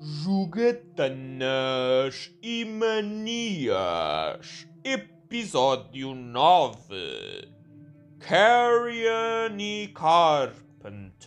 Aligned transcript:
Jogatanas 0.00 1.42
e 2.40 2.64
Manias, 2.64 3.74
Episódio 4.84 6.14
9 6.14 7.48
Carrion 8.20 9.58
e 9.58 9.88
Carpenter. 9.88 11.26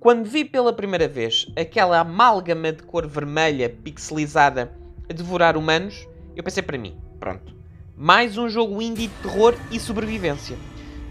Quando 0.00 0.24
vi 0.24 0.46
pela 0.46 0.72
primeira 0.72 1.06
vez 1.06 1.46
aquela 1.54 2.00
amálgama 2.00 2.72
de 2.72 2.82
cor 2.82 3.06
vermelha 3.06 3.68
pixelizada 3.68 4.72
a 5.10 5.12
devorar 5.12 5.58
humanos, 5.58 6.08
eu 6.34 6.42
pensei 6.42 6.62
para 6.62 6.78
mim: 6.78 6.98
pronto, 7.20 7.54
mais 7.94 8.38
um 8.38 8.48
jogo 8.48 8.80
indie 8.80 9.08
de 9.08 9.14
terror 9.22 9.54
e 9.70 9.78
sobrevivência. 9.78 10.56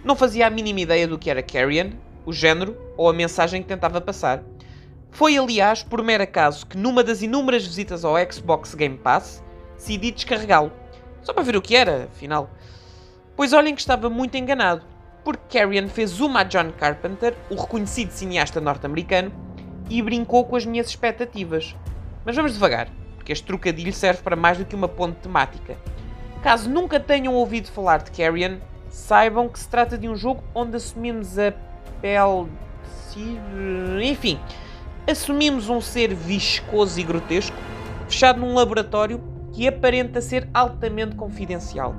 Não 0.04 0.16
fazia 0.16 0.48
a 0.48 0.50
mínima 0.50 0.80
ideia 0.80 1.08
do 1.08 1.20
que 1.20 1.30
era 1.30 1.44
Carrion, 1.44 1.92
o 2.26 2.34
género 2.34 2.76
ou 2.98 3.08
a 3.08 3.14
mensagem 3.14 3.62
que 3.62 3.68
tentava 3.68 4.02
passar. 4.02 4.44
Foi, 5.16 5.38
aliás, 5.38 5.82
por 5.82 6.04
mero 6.04 6.24
acaso 6.24 6.68
que 6.68 6.78
numa 6.78 7.02
das 7.02 7.22
inúmeras 7.22 7.66
visitas 7.66 8.04
ao 8.04 8.16
Xbox 8.30 8.76
Game 8.76 8.98
Pass 8.98 9.42
decidi 9.78 10.12
descarregá-lo. 10.12 10.74
Só 11.22 11.32
para 11.32 11.42
ver 11.42 11.56
o 11.56 11.62
que 11.62 11.74
era, 11.74 12.10
afinal. 12.12 12.50
Pois 13.34 13.54
olhem 13.54 13.74
que 13.74 13.80
estava 13.80 14.10
muito 14.10 14.36
enganado, 14.36 14.82
porque 15.24 15.58
Carrion 15.58 15.88
fez 15.88 16.20
uma 16.20 16.42
a 16.42 16.44
John 16.44 16.70
Carpenter, 16.78 17.34
o 17.50 17.56
reconhecido 17.56 18.12
cineasta 18.12 18.60
norte-americano, 18.60 19.32
e 19.90 20.02
brincou 20.02 20.44
com 20.44 20.58
as 20.58 20.66
minhas 20.66 20.90
expectativas. 20.90 21.74
Mas 22.26 22.36
vamos 22.36 22.52
devagar, 22.52 22.90
porque 23.16 23.32
este 23.32 23.46
trocadilho 23.46 23.94
serve 23.94 24.22
para 24.22 24.36
mais 24.36 24.58
do 24.58 24.66
que 24.66 24.76
uma 24.76 24.90
ponte 24.90 25.22
temática. 25.22 25.78
Caso 26.44 26.70
nunca 26.70 27.00
tenham 27.00 27.36
ouvido 27.36 27.72
falar 27.72 28.04
de 28.04 28.12
Carrion, 28.12 28.58
saibam 28.90 29.48
que 29.48 29.60
se 29.60 29.70
trata 29.70 29.98
de 29.98 30.10
um 30.10 30.16
jogo 30.18 30.44
onde 30.54 30.76
assumimos 30.76 31.40
a 31.40 31.54
pele. 32.02 32.50
Enfim, 34.04 34.38
assumimos 35.08 35.70
um 35.70 35.80
ser 35.80 36.14
viscoso 36.14 37.00
e 37.00 37.04
grotesco, 37.04 37.56
fechado 38.08 38.40
num 38.40 38.54
laboratório 38.54 39.22
que 39.54 39.68
aparenta 39.68 40.22
ser 40.22 40.50
altamente 40.54 41.16
confidencial. 41.16 41.96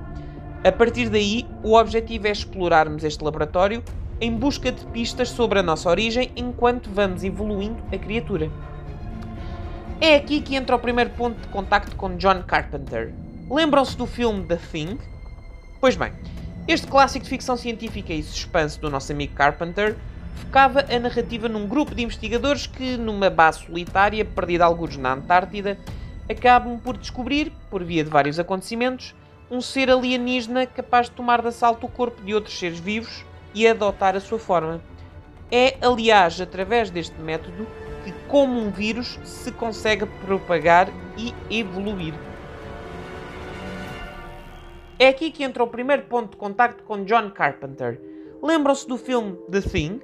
A 0.64 0.72
partir 0.72 1.08
daí, 1.08 1.46
o 1.62 1.74
objetivo 1.74 2.26
é 2.26 2.30
explorarmos 2.30 3.04
este 3.04 3.22
laboratório 3.22 3.82
em 4.20 4.32
busca 4.32 4.72
de 4.72 4.84
pistas 4.86 5.28
sobre 5.28 5.58
a 5.58 5.62
nossa 5.62 5.88
origem 5.88 6.32
enquanto 6.36 6.90
vamos 6.90 7.22
evoluindo 7.22 7.82
a 7.92 7.98
criatura. 7.98 8.50
É 10.00 10.16
aqui 10.16 10.41
que 10.41 10.56
entra 10.56 10.76
o 10.76 10.78
primeiro 10.78 11.10
ponto 11.10 11.41
de 11.41 11.48
contacto 11.48 11.96
com 11.96 12.16
John 12.16 12.42
Carpenter. 12.42 13.12
Lembram-se 13.48 13.96
do 13.96 14.06
filme 14.06 14.44
The 14.44 14.56
Thing? 14.56 14.98
Pois 15.80 15.96
bem, 15.96 16.12
este 16.66 16.86
clássico 16.86 17.24
de 17.24 17.30
ficção 17.30 17.56
científica 17.56 18.12
e 18.12 18.22
suspense 18.22 18.80
do 18.80 18.91
nosso 18.91 19.12
amigo 19.12 19.34
Carpenter 19.34 19.96
focava 20.36 20.84
a 20.88 20.98
narrativa 20.98 21.48
num 21.48 21.66
grupo 21.66 21.94
de 21.94 22.02
investigadores 22.02 22.66
que, 22.66 22.96
numa 22.96 23.28
base 23.28 23.64
solitária, 23.64 24.24
perdida 24.24 24.64
alguns 24.64 24.96
na 24.96 25.14
Antártida, 25.14 25.78
acabam 26.30 26.78
por 26.78 26.96
descobrir, 26.96 27.52
por 27.70 27.82
via 27.82 28.04
de 28.04 28.10
vários 28.10 28.38
acontecimentos, 28.38 29.14
um 29.50 29.60
ser 29.60 29.90
alienígena 29.90 30.66
capaz 30.66 31.06
de 31.06 31.12
tomar 31.12 31.40
de 31.40 31.48
assalto 31.48 31.86
o 31.86 31.90
corpo 31.90 32.22
de 32.22 32.34
outros 32.34 32.58
seres 32.58 32.78
vivos 32.78 33.24
e 33.54 33.66
adotar 33.66 34.16
a 34.16 34.20
sua 34.20 34.38
forma. 34.38 34.80
É, 35.50 35.76
aliás, 35.80 36.40
através 36.40 36.90
deste 36.90 37.18
método 37.20 37.66
que, 38.04 38.12
como 38.28 38.60
um 38.60 38.70
vírus, 38.70 39.18
se 39.24 39.52
consegue 39.52 40.06
propagar 40.24 40.88
e 41.16 41.32
evoluir. 41.50 42.14
É 44.98 45.08
aqui 45.08 45.30
que 45.30 45.44
entra 45.44 45.62
o 45.62 45.68
primeiro 45.68 46.02
ponto 46.04 46.30
de 46.30 46.36
contacto 46.36 46.82
com 46.82 47.04
John 47.04 47.30
Carpenter. 47.30 48.00
Lembram-se 48.42 48.88
do 48.88 48.96
filme 48.96 49.36
The 49.50 49.60
Thing? 49.60 50.00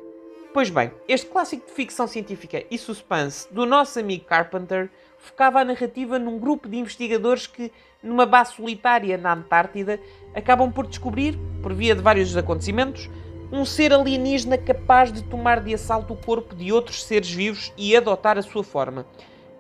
Pois 0.53 0.69
bem, 0.69 0.93
este 1.09 1.31
clássico 1.31 1.67
de 1.67 1.73
ficção 1.73 2.07
científica 2.07 2.63
e 2.71 2.77
suspense 2.77 3.51
do 3.51 3.65
nosso 3.65 3.99
amigo 3.99 4.27
Carpenter 4.27 4.91
focava 5.17 5.61
a 5.61 5.65
narrativa 5.65 6.19
num 6.19 6.39
grupo 6.39 6.69
de 6.69 6.77
investigadores 6.77 7.47
que, 7.47 7.73
numa 8.03 8.27
base 8.27 8.53
solitária 8.53 9.17
na 9.17 9.33
Antártida, 9.33 9.99
acabam 10.35 10.71
por 10.71 10.87
descobrir, 10.87 11.39
por 11.63 11.73
via 11.73 11.95
de 11.95 12.03
vários 12.03 12.37
acontecimentos, 12.37 13.09
um 13.51 13.65
ser 13.65 13.95
alienígena 13.95 14.59
capaz 14.59 15.11
de 15.11 15.23
tomar 15.23 15.59
de 15.61 15.73
assalto 15.73 16.13
o 16.13 16.17
corpo 16.19 16.55
de 16.55 16.71
outros 16.71 17.03
seres 17.03 17.31
vivos 17.31 17.73
e 17.79 17.97
adotar 17.97 18.37
a 18.37 18.43
sua 18.43 18.63
forma. 18.63 19.07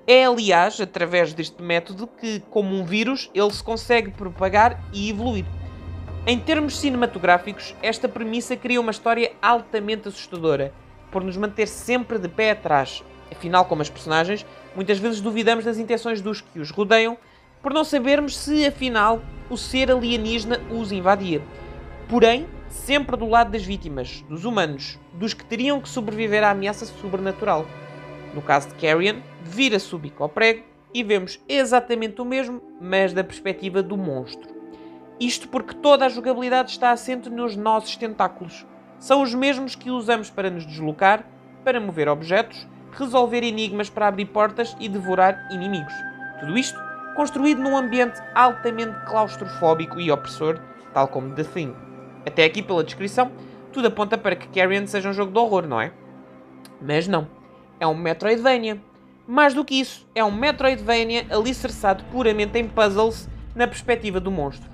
É, 0.07 0.27
aliás, 0.27 0.79
através 0.79 1.33
deste 1.33 1.63
método 1.63 2.07
que, 2.07 2.41
como 2.51 2.77
um 2.77 2.85
vírus, 2.85 3.31
ele 3.35 3.51
se 3.51 3.65
consegue 3.65 4.11
propagar 4.11 4.79
e 4.93 5.09
evoluir. 5.09 5.47
Em 6.27 6.39
termos 6.39 6.79
cinematográficos, 6.79 7.75
esta 7.83 8.09
premissa 8.09 8.55
cria 8.57 8.81
uma 8.81 8.91
história 8.91 9.33
altamente 9.41 10.07
assustadora, 10.07 10.73
por 11.13 11.23
nos 11.23 11.37
manter 11.37 11.69
sempre 11.69 12.19
de 12.19 12.27
pé 12.27 12.51
atrás. 12.51 13.05
Afinal, 13.31 13.67
como 13.67 13.83
as 13.83 13.91
personagens, 13.91 14.45
muitas 14.75 14.99
vezes 14.99 15.21
duvidamos 15.21 15.65
das 15.65 15.79
intenções 15.79 16.21
dos 16.21 16.41
que 16.41 16.59
os 16.59 16.71
rodeiam, 16.71 17.17
por 17.63 17.73
não 17.73 17.85
sabermos 17.85 18.37
se, 18.37 18.67
afinal, 18.67 19.23
o 19.49 19.57
ser 19.57 19.91
alienígena 19.91 20.59
os 20.71 20.91
invadia. 20.91 21.43
Porém, 22.09 22.49
sempre 22.69 23.17
do 23.17 23.29
lado 23.29 23.53
das 23.53 23.65
vítimas, 23.65 24.25
dos 24.29 24.45
humanos, 24.45 24.99
dos 25.13 25.33
que 25.33 25.45
teriam 25.45 25.81
que 25.81 25.89
sobreviver 25.89 26.43
à 26.43 26.51
ameaça 26.51 26.87
sobrenatural. 26.87 27.67
No 28.35 28.43
caso 28.43 28.69
de 28.69 28.75
Carrion, 28.75 29.21
vira-se 29.45 29.95
o 29.95 29.99
bico 29.99 30.23
ao 30.23 30.29
prego 30.29 30.65
e 30.93 31.03
vemos 31.03 31.39
exatamente 31.49 32.21
o 32.21 32.25
mesmo, 32.25 32.61
mas 32.81 33.13
da 33.13 33.23
perspectiva 33.23 33.83
do 33.83 33.97
monstro. 33.97 34.51
Isto 35.21 35.49
porque 35.49 35.75
toda 35.75 36.07
a 36.07 36.09
jogabilidade 36.09 36.73
está 36.73 36.91
assente 36.91 37.31
nos 37.31 37.57
nossos 37.57 37.97
tentáculos. 37.97 38.67
São 39.03 39.21
os 39.21 39.35
mesmos 39.35 39.75
que 39.75 39.91
usamos 39.91 40.31
para 40.31 40.49
nos 40.49 40.65
deslocar, 40.65 41.25
para 41.65 41.81
mover 41.81 42.09
objetos, 42.09 42.69
resolver 42.93 43.43
enigmas 43.43 43.91
para 43.91 44.07
abrir 44.07 44.27
portas 44.27 44.77
e 44.79 44.89
devorar 44.89 45.49
inimigos. 45.51 45.93
Tudo 46.39 46.57
isto 46.57 46.79
construído 47.17 47.61
num 47.61 47.77
ambiente 47.77 48.21
altamente 48.33 48.97
claustrofóbico 49.05 49.99
e 49.99 50.13
opressor, 50.13 50.61
tal 50.95 51.09
como 51.09 51.35
The 51.35 51.43
Thing. 51.43 51.75
Até 52.25 52.45
aqui, 52.45 52.63
pela 52.63 52.85
descrição, 52.85 53.33
tudo 53.73 53.89
aponta 53.89 54.17
para 54.17 54.37
que 54.37 54.47
Carrion 54.47 54.87
seja 54.87 55.09
um 55.09 55.13
jogo 55.13 55.33
de 55.33 55.39
horror, 55.41 55.67
não 55.67 55.81
é? 55.81 55.93
Mas 56.81 57.09
não. 57.09 57.27
É 57.81 57.87
um 57.89 57.95
Metroidvania. 57.97 58.81
Mais 59.27 59.53
do 59.53 59.65
que 59.65 59.81
isso, 59.81 60.07
é 60.15 60.23
um 60.23 60.31
Metroidvania 60.31 61.27
alicerçado 61.29 62.05
puramente 62.13 62.57
em 62.57 62.69
puzzles 62.69 63.29
na 63.53 63.67
perspectiva 63.67 64.21
do 64.21 64.31
monstro. 64.31 64.72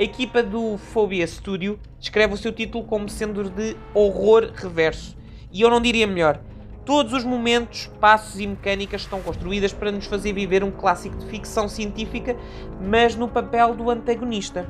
A 0.00 0.02
equipa 0.02 0.42
do 0.42 0.78
Phobia 0.78 1.26
Studio 1.26 1.78
descreve 1.98 2.32
o 2.32 2.36
seu 2.38 2.50
título 2.52 2.84
como 2.84 3.06
sendo 3.06 3.50
de 3.50 3.76
horror 3.92 4.50
reverso. 4.54 5.14
E 5.52 5.60
eu 5.60 5.68
não 5.68 5.78
diria 5.78 6.06
melhor. 6.06 6.40
Todos 6.86 7.12
os 7.12 7.22
momentos, 7.22 7.90
passos 8.00 8.40
e 8.40 8.46
mecânicas 8.46 9.02
estão 9.02 9.20
construídas 9.20 9.74
para 9.74 9.92
nos 9.92 10.06
fazer 10.06 10.32
viver 10.32 10.64
um 10.64 10.70
clássico 10.70 11.18
de 11.18 11.26
ficção 11.26 11.68
científica, 11.68 12.34
mas 12.80 13.14
no 13.14 13.28
papel 13.28 13.74
do 13.74 13.90
antagonista. 13.90 14.66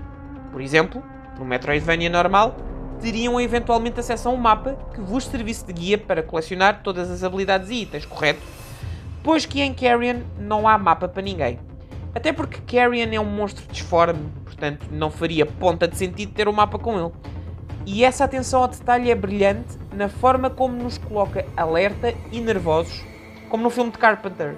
Por 0.51 0.61
exemplo, 0.61 1.01
no 1.39 1.45
Metroidvania 1.45 2.11
normal, 2.11 2.57
teriam 3.01 3.41
eventualmente 3.41 4.01
acesso 4.01 4.29
a 4.29 4.33
um 4.33 4.37
mapa 4.37 4.77
que 4.93 5.01
vos 5.01 5.27
servisse 5.27 5.65
de 5.65 5.73
guia 5.73 5.97
para 5.97 6.25
colecionar 6.25 6.83
todas 6.83 7.09
as 7.09 7.23
habilidades 7.23 7.71
e 7.71 7.83
itens, 7.83 8.05
correto? 8.05 8.43
Pois 9.23 9.47
que 9.47 9.61
em 9.61 9.73
Carrion 9.73 10.23
não 10.41 10.67
há 10.67 10.77
mapa 10.77 11.07
para 11.07 11.23
ninguém. 11.23 11.70
Até 12.15 12.33
porque 12.33 12.61
Carrion 12.61 13.13
é 13.13 13.21
um 13.21 13.25
monstro 13.25 13.65
disforme, 13.71 14.31
portanto 14.45 14.87
não 14.91 15.11
faria 15.11 15.47
ponta 15.47 15.87
de 15.87 15.97
sentido 15.97 16.33
ter 16.33 16.49
um 16.49 16.53
mapa 16.53 16.79
com 16.79 16.99
ele. 16.99 17.13
E 17.87 18.05
essa 18.05 18.25
atenção 18.25 18.63
ao 18.63 18.69
detalhe 18.69 19.11
é 19.11 19.15
brilhante 19.15 19.79
na 19.95 20.09
forma 20.09 20.51
como 20.51 20.83
nos 20.83 20.99
coloca 20.99 21.47
alerta 21.57 22.15
e 22.31 22.41
nervosos, 22.41 23.03
como 23.49 23.63
no 23.63 23.71
filme 23.71 23.91
de 23.91 23.99
Carpenter, 23.99 24.57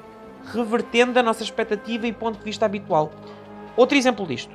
revertendo 0.53 1.19
a 1.19 1.23
nossa 1.23 1.43
expectativa 1.43 2.07
e 2.07 2.13
ponto 2.13 2.39
de 2.39 2.45
vista 2.45 2.67
habitual. 2.67 3.13
Outro 3.77 3.97
exemplo 3.97 4.27
disto. 4.27 4.55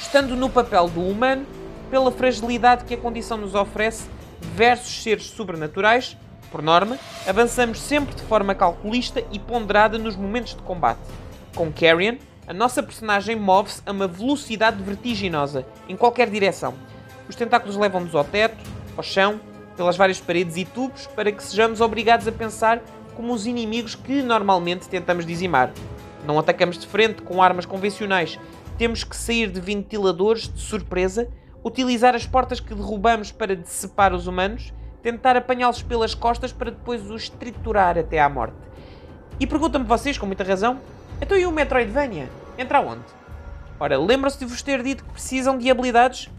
Estando 0.00 0.34
no 0.34 0.50
papel 0.50 0.88
do 0.88 1.00
humano, 1.00 1.46
pela 1.90 2.10
fragilidade 2.10 2.84
que 2.84 2.94
a 2.94 2.98
condição 2.98 3.36
nos 3.36 3.54
oferece 3.54 4.08
versus 4.40 5.02
seres 5.02 5.26
sobrenaturais, 5.26 6.16
por 6.50 6.62
norma, 6.62 6.98
avançamos 7.26 7.80
sempre 7.80 8.14
de 8.14 8.22
forma 8.22 8.54
calculista 8.54 9.22
e 9.30 9.38
ponderada 9.38 9.98
nos 9.98 10.16
momentos 10.16 10.54
de 10.54 10.62
combate. 10.62 11.00
Com 11.56 11.72
Carrion, 11.72 12.18
a 12.46 12.52
nossa 12.52 12.82
personagem 12.82 13.34
move-se 13.34 13.80
a 13.86 13.90
uma 13.90 14.06
velocidade 14.06 14.82
vertiginosa, 14.82 15.64
em 15.88 15.96
qualquer 15.96 16.28
direção. 16.28 16.74
Os 17.26 17.34
tentáculos 17.34 17.78
levam-nos 17.78 18.14
ao 18.14 18.24
teto, 18.24 18.62
ao 18.94 19.02
chão, 19.02 19.40
pelas 19.74 19.96
várias 19.96 20.20
paredes 20.20 20.58
e 20.58 20.66
tubos, 20.66 21.06
para 21.06 21.32
que 21.32 21.42
sejamos 21.42 21.80
obrigados 21.80 22.28
a 22.28 22.32
pensar 22.32 22.82
como 23.16 23.32
os 23.32 23.46
inimigos 23.46 23.94
que 23.94 24.22
normalmente 24.22 24.86
tentamos 24.86 25.24
dizimar. 25.24 25.72
Não 26.26 26.38
atacamos 26.38 26.76
de 26.76 26.86
frente 26.86 27.22
com 27.22 27.42
armas 27.42 27.64
convencionais, 27.64 28.38
temos 28.76 29.02
que 29.02 29.16
sair 29.16 29.50
de 29.50 29.58
ventiladores 29.58 30.52
de 30.52 30.60
surpresa, 30.60 31.26
utilizar 31.64 32.14
as 32.14 32.26
portas 32.26 32.60
que 32.60 32.74
derrubamos 32.74 33.32
para 33.32 33.56
decepar 33.56 34.12
os 34.12 34.26
humanos, 34.26 34.74
tentar 35.02 35.38
apanhá-los 35.38 35.80
pelas 35.80 36.14
costas 36.14 36.52
para 36.52 36.70
depois 36.70 37.10
os 37.10 37.30
triturar 37.30 37.96
até 37.96 38.20
à 38.20 38.28
morte. 38.28 38.56
E 39.40 39.46
perguntam-me 39.46 39.86
vocês, 39.86 40.18
com 40.18 40.26
muita 40.26 40.44
razão, 40.44 40.78
então 41.20 41.36
e 41.36 41.46
o 41.46 41.52
Metroidvania? 41.52 42.28
Entra 42.58 42.80
onde? 42.80 43.04
Ora, 43.78 43.98
lembram-se 43.98 44.38
de 44.38 44.44
vos 44.44 44.62
ter 44.62 44.82
dito 44.82 45.04
que 45.04 45.12
precisam 45.12 45.58
de 45.58 45.70
habilidades? 45.70 46.30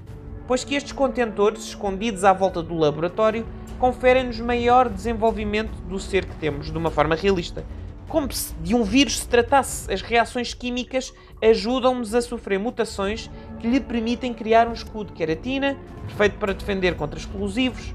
Pois 0.47 0.63
que 0.63 0.75
estes 0.75 0.91
contentores, 0.91 1.63
escondidos 1.63 2.23
à 2.23 2.33
volta 2.33 2.63
do 2.63 2.75
laboratório, 2.75 3.45
conferem-nos 3.79 4.39
maior 4.39 4.89
desenvolvimento 4.89 5.75
do 5.81 5.99
ser 5.99 6.25
que 6.25 6.35
temos, 6.37 6.71
de 6.71 6.77
uma 6.77 6.89
forma 6.89 7.15
realista. 7.15 7.65
Como 8.07 8.31
se 8.31 8.53
de 8.55 8.73
um 8.73 8.83
vírus 8.83 9.19
se 9.19 9.27
tratasse, 9.27 9.91
as 9.91 10.01
reações 10.01 10.53
químicas 10.53 11.13
ajudam-nos 11.43 12.15
a 12.15 12.21
sofrer 12.21 12.57
mutações 12.57 13.29
que 13.59 13.67
lhe 13.67 13.79
permitem 13.79 14.33
criar 14.33 14.67
um 14.67 14.73
escudo 14.73 15.11
de 15.11 15.13
queratina, 15.13 15.77
perfeito 16.07 16.37
para 16.37 16.53
defender 16.53 16.95
contra 16.95 17.19
explosivos, 17.19 17.93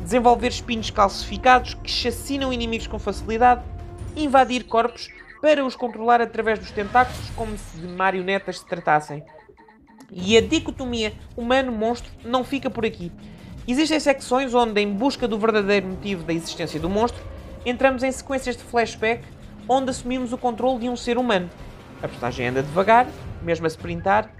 desenvolver 0.00 0.48
espinhos 0.48 0.90
calcificados 0.90 1.74
que 1.74 1.90
chacinam 1.90 2.52
inimigos 2.52 2.86
com 2.86 2.98
facilidade, 2.98 3.62
invadir 4.16 4.64
corpos 4.64 5.10
para 5.40 5.64
os 5.64 5.76
controlar 5.76 6.20
através 6.20 6.58
dos 6.58 6.70
tentáculos 6.70 7.30
como 7.36 7.56
se 7.56 7.78
de 7.78 7.86
marionetas 7.86 8.58
se 8.58 8.66
tratassem. 8.66 9.22
E 10.10 10.36
a 10.36 10.40
dicotomia 10.40 11.12
humano-monstro 11.36 12.10
não 12.24 12.42
fica 12.42 12.70
por 12.70 12.84
aqui. 12.84 13.12
Existem 13.66 14.00
secções 14.00 14.54
onde, 14.54 14.80
em 14.80 14.90
busca 14.92 15.28
do 15.28 15.38
verdadeiro 15.38 15.88
motivo 15.88 16.24
da 16.24 16.32
existência 16.32 16.80
do 16.80 16.88
monstro, 16.88 17.22
entramos 17.66 18.02
em 18.02 18.10
sequências 18.10 18.56
de 18.56 18.62
flashback 18.62 19.22
onde 19.68 19.90
assumimos 19.90 20.32
o 20.32 20.38
controle 20.38 20.80
de 20.80 20.88
um 20.88 20.96
ser 20.96 21.18
humano. 21.18 21.50
A 22.02 22.08
personagem 22.08 22.48
anda 22.48 22.62
devagar, 22.62 23.06
mesmo 23.42 23.66
a 23.66 23.68
sprintar, 23.68 24.32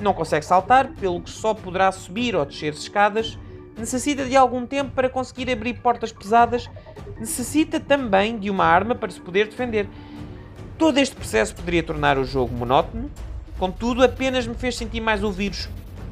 não 0.00 0.14
consegue 0.14 0.44
saltar, 0.44 0.92
pelo 1.00 1.20
que 1.20 1.30
só 1.30 1.54
poderá 1.54 1.90
subir 1.90 2.36
ou 2.36 2.44
descer 2.44 2.72
escadas, 2.72 3.38
necessita 3.76 4.24
de 4.24 4.36
algum 4.36 4.66
tempo 4.66 4.92
para 4.92 5.08
conseguir 5.08 5.50
abrir 5.50 5.74
portas 5.74 6.12
pesadas, 6.12 6.70
necessita 7.18 7.80
também 7.80 8.38
de 8.38 8.50
uma 8.50 8.64
arma 8.64 8.94
para 8.94 9.10
se 9.10 9.20
poder 9.20 9.48
defender. 9.48 9.88
Todo 10.78 10.98
este 10.98 11.16
processo 11.16 11.54
poderia 11.54 11.82
tornar 11.82 12.18
o 12.18 12.24
jogo 12.24 12.54
monótono, 12.54 13.10
contudo, 13.58 14.04
apenas 14.04 14.46
me 14.46 14.54
fez 14.54 14.76
sentir 14.76 15.00
mais 15.00 15.24
o 15.24 15.32
vírus, 15.32 15.70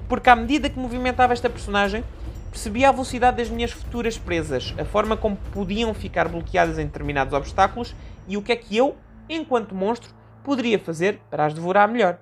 porque 0.08 0.30
à 0.30 0.34
medida 0.34 0.70
que 0.70 0.78
movimentava 0.78 1.34
esta 1.34 1.50
personagem, 1.50 2.02
percebia 2.50 2.88
a 2.88 2.92
velocidade 2.92 3.36
das 3.36 3.50
minhas 3.50 3.72
futuras 3.72 4.16
presas, 4.16 4.74
a 4.78 4.84
forma 4.86 5.18
como 5.18 5.36
podiam 5.52 5.92
ficar 5.92 6.28
bloqueadas 6.28 6.78
em 6.78 6.86
determinados 6.86 7.34
obstáculos 7.34 7.94
e 8.26 8.38
o 8.38 8.42
que 8.42 8.52
é 8.52 8.56
que 8.56 8.74
eu, 8.74 8.96
enquanto 9.28 9.74
monstro, 9.74 10.10
poderia 10.42 10.78
fazer 10.78 11.20
para 11.30 11.44
as 11.44 11.52
devorar 11.52 11.86
melhor. 11.86 12.18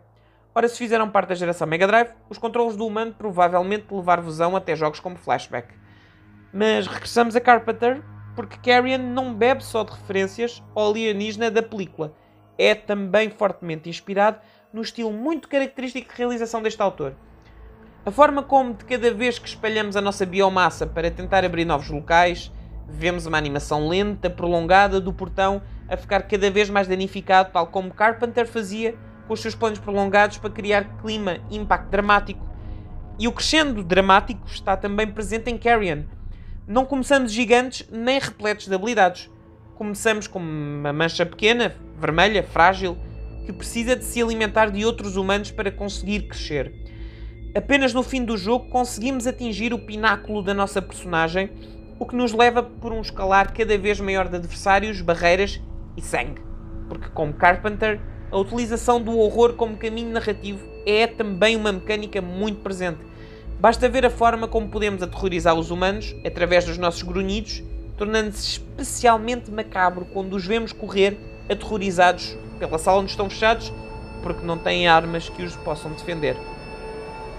Ora, 0.53 0.69
se 0.69 0.77
fizeram 0.77 1.09
parte 1.09 1.29
da 1.29 1.35
geração 1.37 1.67
Mega 1.69 1.87
Drive, 1.87 2.11
os 2.29 2.39
controles 2.39 2.77
do 2.77 2.85
humano 2.85 3.15
provavelmente 3.17 3.87
levar-vos-ão 3.89 4.57
até 4.57 4.75
jogos 4.75 4.99
como 4.99 5.17
Flashback. 5.17 5.75
Mas 6.53 6.89
regressamos 6.89 7.37
a 7.37 7.41
Carpenter, 7.41 8.03
porque 8.35 8.59
Carrion 8.59 8.99
não 8.99 9.33
bebe 9.33 9.63
só 9.63 9.85
de 9.85 9.93
referências 9.93 10.61
ao 10.75 10.91
alienígena 10.91 11.49
da 11.49 11.63
película, 11.63 12.13
é 12.59 12.75
também 12.75 13.31
fortemente 13.31 13.89
inspirado 13.89 14.39
no 14.73 14.83
estilo 14.83 15.13
muito 15.13 15.49
característico 15.49 16.11
de 16.11 16.19
realização 16.19 16.63
deste 16.63 16.81
autor. 16.81 17.15
A 18.05 18.11
forma 18.11 18.43
como, 18.43 18.75
de 18.75 18.85
cada 18.85 19.13
vez 19.15 19.39
que 19.39 19.49
espalhamos 19.49 19.97
a 19.97 20.01
nossa 20.01 20.27
biomassa 20.27 20.87
para 20.87 21.11
tentar 21.11 21.45
abrir 21.45 21.65
novos 21.65 21.89
locais, 21.89 22.51
vemos 22.89 23.27
uma 23.27 23.39
animação 23.39 23.89
lenta, 23.89 24.29
prolongada 24.29 25.01
do 25.01 25.13
portão 25.13 25.63
a 25.89 25.97
ficar 25.97 26.23
cada 26.23 26.51
vez 26.51 26.69
mais 26.69 26.89
danificado, 26.89 27.51
tal 27.53 27.67
como 27.69 27.95
Carpenter 27.95 28.47
fazia 28.47 28.97
com 29.27 29.35
os 29.35 29.41
seus 29.41 29.55
planos 29.55 29.79
prolongados 29.79 30.39
para 30.39 30.51
criar 30.51 30.99
clima 31.01 31.39
e 31.51 31.57
impacto 31.57 31.91
dramático. 31.91 32.45
E 33.19 33.29
o 33.29 33.33
crescendo 33.33 33.85
dramático 33.85 34.47
está 34.47 34.77
também 34.77 35.07
presente 35.07 35.51
em 35.51 35.59
Carrion. 35.59 36.03
Não 36.67 36.85
começamos 36.85 37.31
gigantes 37.31 37.87
nem 37.91 38.19
repletos 38.19 38.67
de 38.67 38.75
habilidades. 38.75 39.31
Começamos 39.75 40.27
com 40.27 40.39
uma 40.39 40.93
mancha 40.93 41.25
pequena, 41.25 41.75
vermelha, 41.99 42.43
frágil, 42.43 42.97
que 43.47 43.53
precisa 43.53 43.97
de 43.97 44.05
se 44.05 44.23
alimentar 44.23 44.71
de 44.71 44.85
outros 44.85 45.17
humanos 45.17 45.51
para 45.51 45.73
conseguir 45.73 46.29
crescer. 46.29 46.73
Apenas 47.55 47.93
no 47.95 48.03
fim 48.03 48.25
do 48.25 48.37
jogo 48.37 48.69
conseguimos 48.69 49.27
atingir 49.27 49.73
o 49.73 49.79
pináculo 49.79 50.43
da 50.43 50.53
nossa 50.55 50.81
personagem, 50.81 51.51
o 51.99 52.07
que 52.07 52.15
nos 52.15 52.33
leva 52.33 52.63
por 52.63 52.93
um 52.93 53.01
escalar 53.01 53.53
cada 53.53 53.77
vez 53.79 53.99
maior 53.99 54.29
de 54.29 54.37
adversários, 54.37 55.01
barreiras 55.01 55.61
e 55.97 56.03
sangue. 56.03 56.43
Porque, 56.89 57.09
como 57.09 57.33
Carpenter, 57.33 57.99
a 58.31 58.39
utilização 58.39 59.01
do 59.03 59.19
horror 59.19 59.55
como 59.55 59.77
caminho 59.77 60.11
narrativo 60.11 60.61
é 60.87 61.07
também 61.07 61.57
uma 61.57 61.73
mecânica 61.73 62.21
muito 62.21 62.61
presente. 62.61 63.01
Basta 63.59 63.89
ver 63.89 64.05
a 64.05 64.11
forma 64.11 64.47
como 64.47 64.69
podemos 64.69 65.03
aterrorizar 65.03 65.55
os 65.55 65.71
humanos 65.71 66.15
através 66.27 66.65
dos 66.65 66.79
nossos 66.79 67.03
grunhidos, 67.03 67.63
tornando-se 68.03 68.59
especialmente 68.59 69.49
macabro 69.49 70.05
quando 70.07 70.35
os 70.35 70.45
vemos 70.45 70.73
correr 70.73 71.17
aterrorizados 71.49 72.37
pela 72.59 72.77
sala 72.77 72.99
onde 72.99 73.13
estão 73.13 73.31
fechados 73.31 73.73
porque 74.25 74.45
não 74.45 74.59
têm 74.59 74.89
armas 74.89 75.29
que 75.29 75.45
os 75.45 75.55
possam 75.55 75.93
defender. 75.93 76.37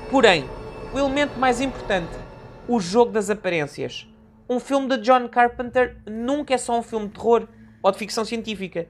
Porém, 0.10 0.45
o 0.94 1.00
elemento 1.00 1.38
mais 1.38 1.60
importante, 1.60 2.18
o 2.65 2.80
jogo 2.80 3.12
das 3.12 3.30
aparências. 3.30 4.07
Um 4.50 4.57
filme 4.57 4.88
de 4.88 5.00
John 5.00 5.27
Carpenter 5.27 5.98
nunca 6.10 6.54
é 6.54 6.57
só 6.57 6.80
um 6.80 6.83
filme 6.83 7.07
de 7.07 7.13
terror 7.16 7.45
ou 7.81 7.92
de 7.92 7.98
ficção 7.98 8.24
científica. 8.24 8.88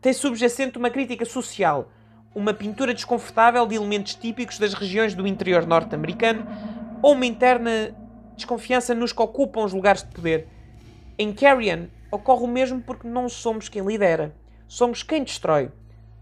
Tem 0.00 0.12
subjacente 0.12 0.78
uma 0.78 0.90
crítica 0.90 1.24
social, 1.24 1.90
uma 2.32 2.54
pintura 2.54 2.94
desconfortável 2.94 3.66
de 3.66 3.74
elementos 3.74 4.14
típicos 4.14 4.60
das 4.60 4.74
regiões 4.74 5.12
do 5.12 5.26
interior 5.26 5.66
norte-americano 5.66 6.46
ou 7.02 7.14
uma 7.14 7.26
interna 7.26 7.96
desconfiança 8.36 8.94
nos 8.94 9.12
que 9.12 9.20
ocupam 9.20 9.64
os 9.64 9.72
lugares 9.72 10.04
de 10.04 10.14
poder. 10.14 10.57
Em 11.18 11.32
Carrion 11.32 11.86
ocorre 12.10 12.44
o 12.44 12.48
mesmo 12.48 12.80
porque 12.80 13.08
não 13.08 13.28
somos 13.28 13.68
quem 13.68 13.84
lidera 13.84 14.34
somos 14.68 15.02
quem 15.02 15.24
destrói. 15.24 15.70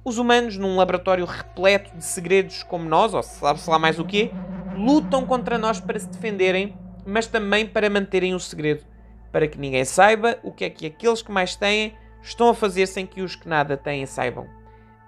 Os 0.04 0.18
humanos, 0.18 0.56
num 0.56 0.76
laboratório 0.76 1.24
repleto 1.24 1.96
de 1.96 2.04
segredos 2.04 2.62
como 2.62 2.88
nós, 2.88 3.12
ou 3.12 3.22
sabe-se 3.24 3.68
lá 3.68 3.76
mais 3.76 3.98
o 3.98 4.04
quê, 4.04 4.30
lutam 4.76 5.26
contra 5.26 5.58
nós 5.58 5.80
para 5.80 5.98
se 5.98 6.08
defenderem, 6.08 6.78
mas 7.04 7.26
também 7.26 7.66
para 7.66 7.90
manterem 7.90 8.34
o 8.34 8.40
segredo, 8.40 8.84
para 9.32 9.48
que 9.48 9.58
ninguém 9.58 9.84
saiba 9.84 10.38
o 10.44 10.52
que 10.52 10.64
é 10.64 10.70
que 10.70 10.86
aqueles 10.86 11.22
que 11.22 11.32
mais 11.32 11.56
têm 11.56 11.94
estão 12.22 12.48
a 12.48 12.54
fazer 12.54 12.86
sem 12.86 13.04
que 13.04 13.20
os 13.20 13.34
que 13.34 13.48
nada 13.48 13.76
têm 13.76 14.06
saibam. 14.06 14.46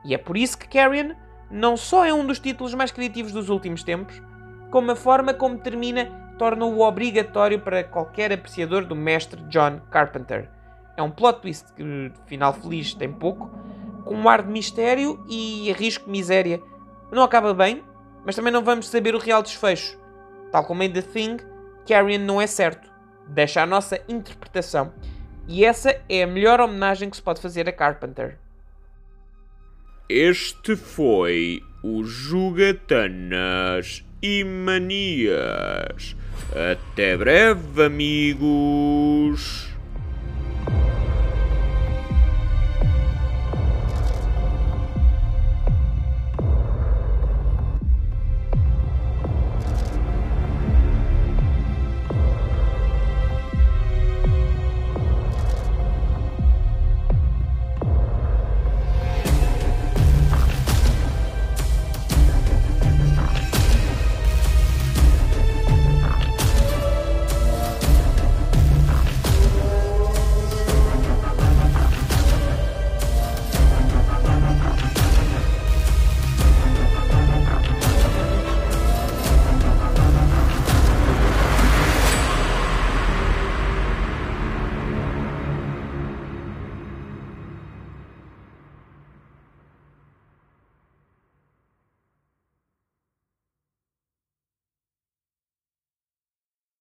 E 0.05 0.12
é 0.12 0.19
por 0.19 0.37
isso 0.37 0.58
que 0.58 0.69
Carrion 0.69 1.14
não 1.49 1.76
só 1.76 2.05
é 2.05 2.12
um 2.12 2.26
dos 2.26 2.41
títulos 2.41 2.75
mais 2.75 2.91
criativos 2.91 3.31
dos 3.31 3.49
últimos 3.49 3.84
tempos, 3.84 4.20
como 4.70 4.91
a 4.91 4.96
forma 4.96 5.32
como 5.32 5.58
termina 5.58 6.28
torna-o 6.38 6.81
obrigatório 6.81 7.58
para 7.58 7.85
qualquer 7.85 8.32
apreciador 8.32 8.85
do 8.85 8.94
mestre 8.94 9.43
John 9.49 9.81
Carpenter. 9.90 10.49
É 10.96 11.02
um 11.02 11.11
plot 11.11 11.40
twist 11.40 11.73
que, 11.75 12.12
final 12.26 12.52
feliz, 12.52 12.94
tem 12.94 13.12
pouco, 13.12 13.50
com 14.05 14.14
um 14.14 14.29
ar 14.29 14.43
de 14.43 14.50
mistério 14.50 15.23
e 15.29 15.70
risco 15.73 16.08
miséria. 16.08 16.62
Não 17.12 17.23
acaba 17.23 17.52
bem, 17.52 17.82
mas 18.25 18.37
também 18.37 18.52
não 18.52 18.64
vamos 18.64 18.88
saber 18.88 19.14
o 19.14 19.19
real 19.19 19.43
desfecho. 19.43 19.99
Tal 20.50 20.64
como 20.64 20.82
em 20.82 20.90
The 20.90 21.02
Thing, 21.02 21.37
Carrion 21.87 22.20
não 22.20 22.41
é 22.41 22.46
certo. 22.46 22.88
Deixa 23.26 23.62
a 23.62 23.67
nossa 23.67 24.00
interpretação. 24.08 24.93
E 25.46 25.64
essa 25.64 26.00
é 26.08 26.23
a 26.23 26.26
melhor 26.26 26.61
homenagem 26.61 27.11
que 27.11 27.17
se 27.17 27.23
pode 27.23 27.41
fazer 27.41 27.69
a 27.69 27.72
Carpenter. 27.72 28.39
Este 30.08 30.74
foi 30.74 31.63
o 31.82 32.03
Jugatanas 32.05 34.05
e 34.22 34.44
Manias. 34.44 36.17
Até 36.53 37.17
breve, 37.17 37.85
amigos! 37.85 39.68